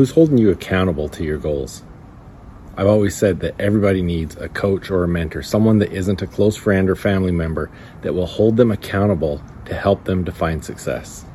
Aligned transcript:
Who's 0.00 0.12
holding 0.12 0.38
you 0.38 0.48
accountable 0.48 1.10
to 1.10 1.22
your 1.22 1.36
goals? 1.36 1.82
I've 2.74 2.86
always 2.86 3.14
said 3.14 3.40
that 3.40 3.54
everybody 3.60 4.00
needs 4.00 4.34
a 4.36 4.48
coach 4.48 4.90
or 4.90 5.04
a 5.04 5.08
mentor, 5.08 5.42
someone 5.42 5.76
that 5.80 5.92
isn't 5.92 6.22
a 6.22 6.26
close 6.26 6.56
friend 6.56 6.88
or 6.88 6.96
family 6.96 7.32
member 7.32 7.70
that 8.00 8.14
will 8.14 8.24
hold 8.24 8.56
them 8.56 8.70
accountable 8.70 9.42
to 9.66 9.74
help 9.74 10.04
them 10.04 10.24
define 10.24 10.62
success. 10.62 11.26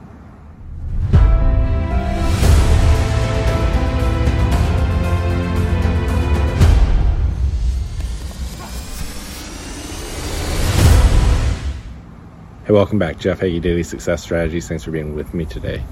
Hey, 12.65 12.73
welcome 12.73 12.97
back. 12.97 13.19
Jeff 13.19 13.41
Hagee, 13.41 13.61
Daily 13.61 13.83
Success 13.83 14.23
Strategies. 14.23 14.67
Thanks 14.67 14.83
for 14.83 14.89
being 14.89 15.13
with 15.13 15.35
me 15.35 15.45
today. 15.45 15.83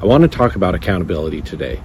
I 0.00 0.04
want 0.06 0.22
to 0.22 0.28
talk 0.28 0.54
about 0.54 0.76
accountability 0.76 1.42
today. 1.42 1.80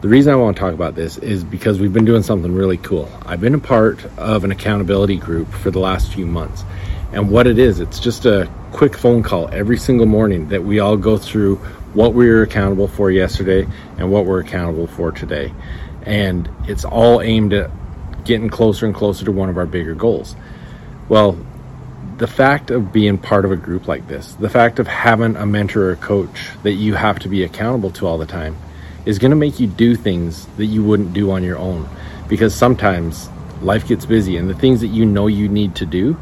The 0.00 0.06
reason 0.06 0.32
I 0.32 0.36
want 0.36 0.56
to 0.56 0.60
talk 0.60 0.74
about 0.74 0.94
this 0.94 1.18
is 1.18 1.42
because 1.42 1.80
we've 1.80 1.92
been 1.92 2.04
doing 2.04 2.22
something 2.22 2.54
really 2.54 2.76
cool. 2.76 3.10
I've 3.26 3.40
been 3.40 3.54
a 3.54 3.58
part 3.58 4.04
of 4.16 4.44
an 4.44 4.52
accountability 4.52 5.16
group 5.16 5.50
for 5.52 5.72
the 5.72 5.80
last 5.80 6.12
few 6.12 6.24
months. 6.24 6.64
And 7.12 7.28
what 7.32 7.48
it 7.48 7.58
is, 7.58 7.80
it's 7.80 7.98
just 7.98 8.24
a 8.24 8.48
quick 8.70 8.96
phone 8.96 9.24
call 9.24 9.48
every 9.48 9.76
single 9.76 10.06
morning 10.06 10.50
that 10.50 10.62
we 10.62 10.78
all 10.78 10.96
go 10.96 11.18
through 11.18 11.56
what 11.94 12.14
we 12.14 12.30
were 12.30 12.42
accountable 12.42 12.86
for 12.86 13.10
yesterday 13.10 13.66
and 13.96 14.12
what 14.12 14.24
we're 14.24 14.38
accountable 14.38 14.86
for 14.86 15.10
today. 15.10 15.52
And 16.02 16.48
it's 16.68 16.84
all 16.84 17.20
aimed 17.20 17.52
at 17.52 17.68
getting 18.24 18.50
closer 18.50 18.86
and 18.86 18.94
closer 18.94 19.24
to 19.24 19.32
one 19.32 19.48
of 19.48 19.58
our 19.58 19.66
bigger 19.66 19.96
goals. 19.96 20.36
Well, 21.08 21.36
the 22.18 22.28
fact 22.28 22.70
of 22.70 22.92
being 22.92 23.18
part 23.18 23.44
of 23.44 23.50
a 23.50 23.56
group 23.56 23.88
like 23.88 24.06
this, 24.06 24.34
the 24.34 24.48
fact 24.48 24.78
of 24.78 24.86
having 24.86 25.34
a 25.34 25.44
mentor 25.44 25.90
or 25.90 25.96
coach 25.96 26.50
that 26.62 26.74
you 26.74 26.94
have 26.94 27.18
to 27.20 27.28
be 27.28 27.42
accountable 27.42 27.90
to 27.92 28.06
all 28.06 28.18
the 28.18 28.26
time, 28.26 28.56
is 29.08 29.18
going 29.18 29.30
to 29.30 29.36
make 29.36 29.58
you 29.58 29.66
do 29.66 29.96
things 29.96 30.46
that 30.58 30.66
you 30.66 30.84
wouldn't 30.84 31.14
do 31.14 31.30
on 31.30 31.42
your 31.42 31.56
own. 31.56 31.88
Because 32.28 32.54
sometimes 32.54 33.30
life 33.62 33.88
gets 33.88 34.04
busy 34.04 34.36
and 34.36 34.50
the 34.50 34.54
things 34.54 34.82
that 34.82 34.88
you 34.88 35.06
know 35.06 35.28
you 35.28 35.48
need 35.48 35.74
to 35.76 35.86
do, 35.86 36.14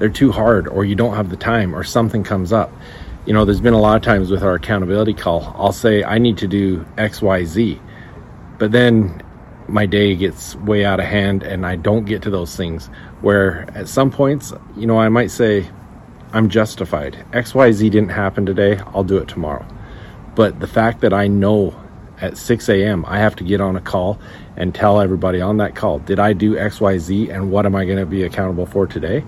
they're 0.00 0.08
too 0.08 0.32
hard 0.32 0.66
or 0.66 0.84
you 0.84 0.96
don't 0.96 1.14
have 1.14 1.30
the 1.30 1.36
time 1.36 1.76
or 1.76 1.84
something 1.84 2.24
comes 2.24 2.52
up. 2.52 2.72
You 3.24 3.32
know, 3.32 3.44
there's 3.44 3.60
been 3.60 3.72
a 3.72 3.80
lot 3.80 3.94
of 3.94 4.02
times 4.02 4.32
with 4.32 4.42
our 4.42 4.56
accountability 4.56 5.14
call, 5.14 5.54
I'll 5.56 5.72
say, 5.72 6.02
I 6.02 6.18
need 6.18 6.38
to 6.38 6.48
do 6.48 6.84
X, 6.98 7.22
Y, 7.22 7.44
Z. 7.44 7.80
But 8.58 8.72
then 8.72 9.22
my 9.68 9.86
day 9.86 10.16
gets 10.16 10.56
way 10.56 10.84
out 10.84 10.98
of 10.98 11.06
hand 11.06 11.44
and 11.44 11.64
I 11.64 11.76
don't 11.76 12.04
get 12.04 12.22
to 12.22 12.30
those 12.30 12.56
things. 12.56 12.88
Where 13.20 13.70
at 13.76 13.86
some 13.86 14.10
points, 14.10 14.52
you 14.76 14.88
know, 14.88 14.98
I 14.98 15.08
might 15.08 15.30
say, 15.30 15.70
I'm 16.32 16.48
justified. 16.48 17.24
XYZ 17.30 17.78
didn't 17.92 18.08
happen 18.08 18.44
today, 18.44 18.78
I'll 18.92 19.04
do 19.04 19.18
it 19.18 19.28
tomorrow. 19.28 19.64
But 20.34 20.58
the 20.58 20.66
fact 20.66 21.02
that 21.02 21.12
I 21.12 21.28
know 21.28 21.78
at 22.22 22.38
6 22.38 22.68
a.m. 22.68 23.04
I 23.06 23.18
have 23.18 23.36
to 23.36 23.44
get 23.44 23.60
on 23.60 23.76
a 23.76 23.80
call 23.80 24.18
and 24.56 24.74
tell 24.74 25.00
everybody 25.00 25.40
on 25.40 25.58
that 25.58 25.74
call, 25.74 25.98
did 25.98 26.18
I 26.18 26.32
do 26.32 26.54
XYZ 26.54 27.34
and 27.34 27.50
what 27.50 27.66
am 27.66 27.74
I 27.74 27.84
going 27.84 27.98
to 27.98 28.06
be 28.06 28.22
accountable 28.22 28.64
for 28.64 28.86
today? 28.86 29.24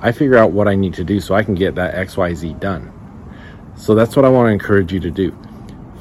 I 0.00 0.12
figure 0.12 0.36
out 0.36 0.52
what 0.52 0.66
I 0.66 0.74
need 0.74 0.94
to 0.94 1.04
do 1.04 1.20
so 1.20 1.34
I 1.34 1.42
can 1.42 1.54
get 1.54 1.74
that 1.74 1.94
XYZ 1.94 2.58
done. 2.58 2.92
So 3.76 3.94
that's 3.94 4.16
what 4.16 4.24
I 4.24 4.28
want 4.28 4.48
to 4.48 4.52
encourage 4.52 4.92
you 4.92 5.00
to 5.00 5.10
do 5.10 5.36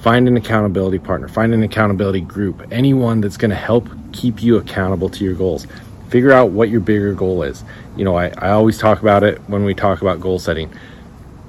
find 0.01 0.27
an 0.27 0.37
accountability 0.37 0.99
partner, 0.99 1.27
find 1.27 1.53
an 1.53 1.63
accountability 1.63 2.21
group, 2.21 2.65
anyone 2.71 3.19
that's 3.19 3.35
going 3.35 3.49
to 3.49 3.57
help 3.57 3.89
keep 4.13 4.41
you 4.41 4.55
accountable 4.57 5.09
to 5.09 5.23
your 5.25 5.33
goals. 5.33 5.67
Figure 6.09 6.31
out 6.31 6.51
what 6.51 6.69
your 6.69 6.79
bigger 6.79 7.13
goal 7.13 7.43
is. 7.43 7.63
You 7.97 8.05
know, 8.05 8.15
I, 8.15 8.27
I 8.37 8.51
always 8.51 8.77
talk 8.77 9.01
about 9.01 9.23
it 9.23 9.41
when 9.49 9.65
we 9.65 9.73
talk 9.73 10.01
about 10.01 10.21
goal 10.21 10.39
setting. 10.39 10.71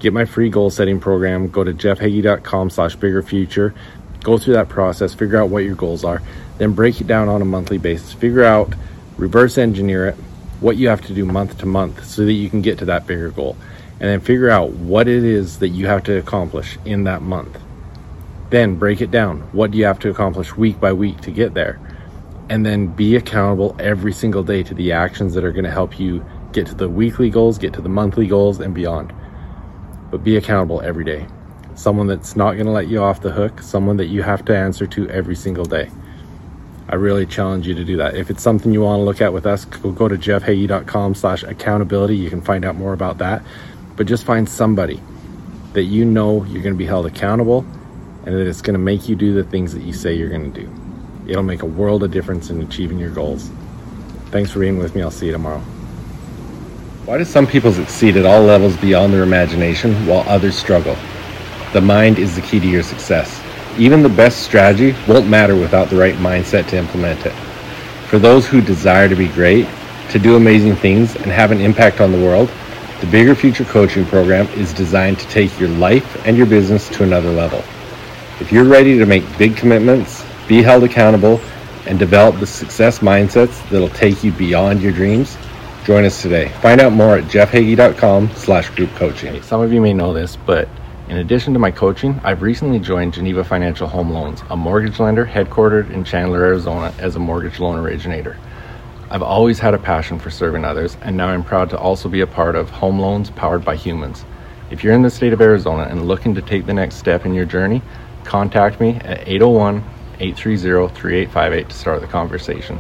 Get 0.00 0.12
my 0.12 0.24
free 0.24 0.48
goal 0.48 0.70
setting 0.70 0.98
program. 0.98 1.48
Go 1.48 1.62
to 1.62 1.72
jeffhagee.com 1.72 2.70
slash 2.70 2.96
bigger 2.96 3.22
future. 3.22 3.74
Go 4.22 4.38
through 4.38 4.54
that 4.54 4.68
process, 4.68 5.14
figure 5.14 5.38
out 5.38 5.48
what 5.48 5.64
your 5.64 5.76
goals 5.76 6.04
are, 6.04 6.22
then 6.58 6.72
break 6.72 7.00
it 7.00 7.06
down 7.06 7.28
on 7.28 7.40
a 7.42 7.44
monthly 7.44 7.78
basis. 7.78 8.12
Figure 8.12 8.44
out, 8.44 8.74
reverse 9.16 9.58
engineer 9.58 10.08
it, 10.08 10.14
what 10.60 10.76
you 10.76 10.88
have 10.88 11.00
to 11.02 11.14
do 11.14 11.24
month 11.24 11.58
to 11.58 11.66
month 11.66 12.04
so 12.04 12.24
that 12.24 12.32
you 12.32 12.50
can 12.50 12.62
get 12.62 12.78
to 12.78 12.84
that 12.86 13.06
bigger 13.06 13.30
goal. 13.30 13.56
And 14.00 14.08
then 14.08 14.20
figure 14.20 14.50
out 14.50 14.70
what 14.70 15.08
it 15.08 15.24
is 15.24 15.58
that 15.58 15.68
you 15.68 15.86
have 15.86 16.04
to 16.04 16.18
accomplish 16.18 16.78
in 16.84 17.04
that 17.04 17.22
month 17.22 17.58
then 18.50 18.76
break 18.76 19.00
it 19.00 19.10
down. 19.10 19.40
What 19.52 19.70
do 19.70 19.78
you 19.78 19.84
have 19.84 19.98
to 20.00 20.10
accomplish 20.10 20.56
week 20.56 20.80
by 20.80 20.92
week 20.92 21.20
to 21.22 21.30
get 21.30 21.54
there? 21.54 21.78
And 22.48 22.64
then 22.64 22.86
be 22.86 23.16
accountable 23.16 23.76
every 23.78 24.12
single 24.12 24.42
day 24.42 24.62
to 24.62 24.74
the 24.74 24.92
actions 24.92 25.34
that 25.34 25.44
are 25.44 25.52
going 25.52 25.64
to 25.64 25.70
help 25.70 26.00
you 26.00 26.24
get 26.52 26.66
to 26.68 26.74
the 26.74 26.88
weekly 26.88 27.28
goals, 27.28 27.58
get 27.58 27.74
to 27.74 27.82
the 27.82 27.90
monthly 27.90 28.26
goals, 28.26 28.60
and 28.60 28.74
beyond. 28.74 29.12
But 30.10 30.24
be 30.24 30.36
accountable 30.36 30.80
every 30.80 31.04
day. 31.04 31.26
Someone 31.78 32.08
that's 32.08 32.34
not 32.34 32.54
going 32.54 32.66
to 32.66 32.72
let 32.72 32.88
you 32.88 33.00
off 33.00 33.20
the 33.20 33.30
hook, 33.30 33.62
someone 33.62 33.98
that 33.98 34.06
you 34.06 34.20
have 34.24 34.44
to 34.46 34.56
answer 34.56 34.84
to 34.88 35.08
every 35.10 35.36
single 35.36 35.64
day. 35.64 35.88
I 36.88 36.96
really 36.96 37.24
challenge 37.24 37.68
you 37.68 37.74
to 37.74 37.84
do 37.84 37.98
that. 37.98 38.16
If 38.16 38.30
it's 38.30 38.42
something 38.42 38.72
you 38.72 38.80
want 38.80 38.98
to 38.98 39.04
look 39.04 39.20
at 39.20 39.32
with 39.32 39.46
us, 39.46 39.64
go, 39.64 39.92
go 39.92 40.08
to 40.08 40.16
jeffhagee.com 40.16 41.14
slash 41.14 41.44
accountability. 41.44 42.16
You 42.16 42.30
can 42.30 42.40
find 42.40 42.64
out 42.64 42.74
more 42.74 42.92
about 42.92 43.18
that. 43.18 43.44
But 43.94 44.08
just 44.08 44.24
find 44.24 44.48
somebody 44.48 45.00
that 45.74 45.84
you 45.84 46.04
know 46.04 46.42
you're 46.46 46.64
going 46.64 46.74
to 46.74 46.78
be 46.78 46.84
held 46.84 47.06
accountable 47.06 47.64
and 48.26 48.34
that 48.34 48.48
it's 48.48 48.60
going 48.60 48.74
to 48.74 48.80
make 48.80 49.08
you 49.08 49.14
do 49.14 49.32
the 49.32 49.44
things 49.44 49.72
that 49.72 49.82
you 49.82 49.92
say 49.92 50.12
you're 50.12 50.30
going 50.30 50.52
to 50.52 50.60
do. 50.60 50.68
It'll 51.28 51.44
make 51.44 51.62
a 51.62 51.66
world 51.66 52.02
of 52.02 52.10
difference 52.10 52.50
in 52.50 52.60
achieving 52.60 52.98
your 52.98 53.10
goals. 53.10 53.52
Thanks 54.32 54.50
for 54.50 54.58
being 54.58 54.78
with 54.78 54.96
me. 54.96 55.02
I'll 55.02 55.12
see 55.12 55.26
you 55.26 55.32
tomorrow. 55.32 55.60
Why 57.04 57.18
do 57.18 57.24
some 57.24 57.46
people 57.46 57.70
succeed 57.70 58.16
at 58.16 58.26
all 58.26 58.42
levels 58.42 58.76
beyond 58.78 59.12
their 59.14 59.22
imagination 59.22 59.94
while 60.08 60.28
others 60.28 60.58
struggle? 60.58 60.96
The 61.72 61.80
mind 61.80 62.18
is 62.18 62.34
the 62.34 62.42
key 62.42 62.60
to 62.60 62.66
your 62.66 62.82
success. 62.82 63.42
Even 63.78 64.02
the 64.02 64.08
best 64.08 64.42
strategy 64.42 64.94
won't 65.06 65.28
matter 65.28 65.54
without 65.54 65.90
the 65.90 65.96
right 65.96 66.14
mindset 66.16 66.68
to 66.68 66.76
implement 66.76 67.26
it. 67.26 67.34
For 68.08 68.18
those 68.18 68.46
who 68.46 68.60
desire 68.60 69.08
to 69.08 69.14
be 69.14 69.28
great, 69.28 69.66
to 70.10 70.18
do 70.18 70.36
amazing 70.36 70.76
things, 70.76 71.14
and 71.16 71.26
have 71.26 71.50
an 71.50 71.60
impact 71.60 72.00
on 72.00 72.10
the 72.10 72.18
world, 72.18 72.50
the 73.00 73.06
Bigger 73.06 73.34
Future 73.34 73.64
Coaching 73.64 74.06
Program 74.06 74.48
is 74.48 74.72
designed 74.72 75.18
to 75.20 75.28
take 75.28 75.60
your 75.60 75.68
life 75.68 76.26
and 76.26 76.36
your 76.36 76.46
business 76.46 76.88
to 76.88 77.04
another 77.04 77.30
level. 77.30 77.62
If 78.40 78.50
you're 78.50 78.64
ready 78.64 78.98
to 78.98 79.06
make 79.06 79.38
big 79.38 79.56
commitments, 79.56 80.24
be 80.48 80.62
held 80.62 80.84
accountable, 80.84 81.40
and 81.86 81.98
develop 81.98 82.40
the 82.40 82.46
success 82.46 82.98
mindsets 83.00 83.68
that'll 83.70 83.88
take 83.90 84.24
you 84.24 84.32
beyond 84.32 84.82
your 84.82 84.92
dreams, 84.92 85.36
join 85.84 86.04
us 86.04 86.20
today. 86.20 86.48
Find 86.60 86.80
out 86.80 86.92
more 86.92 87.16
at 87.18 87.24
jeffhagee.com 87.24 88.30
slash 88.34 88.70
group 88.70 88.90
coaching. 88.96 89.40
Some 89.42 89.60
of 89.60 89.72
you 89.72 89.80
may 89.80 89.92
know 89.92 90.12
this, 90.12 90.36
but 90.36 90.68
in 91.08 91.16
addition 91.16 91.54
to 91.54 91.58
my 91.58 91.70
coaching, 91.70 92.20
I've 92.22 92.42
recently 92.42 92.78
joined 92.78 93.14
Geneva 93.14 93.42
Financial 93.42 93.88
Home 93.88 94.10
Loans, 94.10 94.42
a 94.50 94.56
mortgage 94.56 95.00
lender 95.00 95.24
headquartered 95.24 95.88
in 95.90 96.04
Chandler, 96.04 96.44
Arizona 96.44 96.92
as 96.98 97.16
a 97.16 97.18
mortgage 97.18 97.58
loan 97.60 97.78
originator. 97.78 98.36
I've 99.10 99.22
always 99.22 99.58
had 99.58 99.72
a 99.72 99.78
passion 99.78 100.18
for 100.18 100.28
serving 100.28 100.66
others, 100.66 100.98
and 101.00 101.16
now 101.16 101.28
I'm 101.28 101.42
proud 101.42 101.70
to 101.70 101.78
also 101.78 102.10
be 102.10 102.20
a 102.20 102.26
part 102.26 102.56
of 102.56 102.68
Home 102.68 103.00
Loans 103.00 103.30
Powered 103.30 103.64
by 103.64 103.74
Humans. 103.74 104.26
If 104.70 104.84
you're 104.84 104.92
in 104.92 105.00
the 105.00 105.08
state 105.08 105.32
of 105.32 105.40
Arizona 105.40 105.84
and 105.84 106.06
looking 106.06 106.34
to 106.34 106.42
take 106.42 106.66
the 106.66 106.74
next 106.74 106.96
step 106.96 107.24
in 107.24 107.32
your 107.32 107.46
journey, 107.46 107.80
contact 108.24 108.78
me 108.78 108.96
at 108.96 109.26
801 109.26 109.82
830 110.20 110.94
3858 110.94 111.68
to 111.70 111.74
start 111.74 112.02
the 112.02 112.06
conversation. 112.06 112.78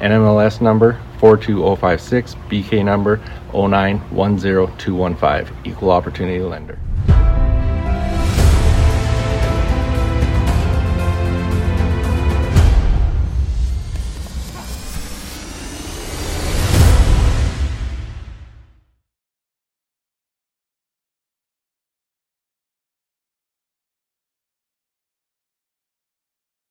NMLS 0.00 0.60
number 0.60 0.98
42056, 1.20 2.34
BK 2.48 2.84
number 2.84 3.20
0910215, 3.52 5.48
Equal 5.64 5.92
Opportunity 5.92 6.40
Lender. 6.40 6.76